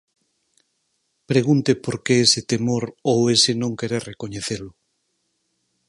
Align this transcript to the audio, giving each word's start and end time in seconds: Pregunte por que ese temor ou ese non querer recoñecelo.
Pregunte 1.31 1.71
por 1.83 1.95
que 2.03 2.15
ese 2.25 2.41
temor 2.51 2.83
ou 3.11 3.19
ese 3.35 3.51
non 3.61 3.73
querer 3.79 4.01
recoñecelo. 4.11 4.69